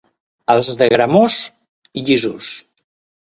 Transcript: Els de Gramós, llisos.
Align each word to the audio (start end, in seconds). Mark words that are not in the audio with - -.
Els 0.53 0.71
de 0.79 0.87
Gramós, 0.93 1.37
llisos. 2.01 2.51